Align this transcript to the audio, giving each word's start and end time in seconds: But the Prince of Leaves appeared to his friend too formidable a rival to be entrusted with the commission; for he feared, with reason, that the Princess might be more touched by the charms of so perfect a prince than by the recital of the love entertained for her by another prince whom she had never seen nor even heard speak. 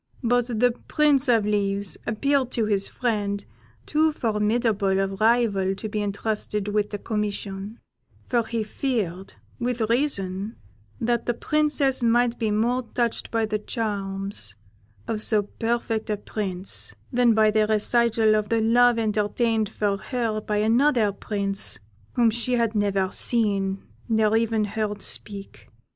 But 0.23 0.47
the 0.47 0.73
Prince 0.87 1.27
of 1.27 1.45
Leaves 1.45 1.95
appeared 2.07 2.49
to 2.53 2.65
his 2.65 2.87
friend 2.87 3.45
too 3.85 4.11
formidable 4.11 4.99
a 4.99 5.05
rival 5.05 5.75
to 5.75 5.87
be 5.89 6.01
entrusted 6.01 6.67
with 6.69 6.89
the 6.89 6.97
commission; 6.97 7.79
for 8.27 8.43
he 8.47 8.63
feared, 8.63 9.35
with 9.59 9.87
reason, 9.91 10.55
that 10.99 11.27
the 11.27 11.35
Princess 11.35 12.01
might 12.01 12.39
be 12.39 12.49
more 12.49 12.81
touched 12.95 13.29
by 13.29 13.45
the 13.45 13.59
charms 13.59 14.55
of 15.07 15.21
so 15.21 15.43
perfect 15.43 16.09
a 16.09 16.17
prince 16.17 16.95
than 17.13 17.35
by 17.35 17.51
the 17.51 17.67
recital 17.67 18.33
of 18.33 18.49
the 18.49 18.59
love 18.59 18.97
entertained 18.97 19.69
for 19.69 19.97
her 19.97 20.41
by 20.41 20.57
another 20.57 21.11
prince 21.11 21.77
whom 22.13 22.31
she 22.31 22.53
had 22.53 22.73
never 22.73 23.11
seen 23.11 23.83
nor 24.09 24.35
even 24.35 24.65
heard 24.65 25.03
speak. 25.03 25.69